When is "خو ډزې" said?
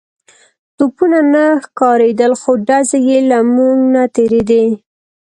2.41-2.99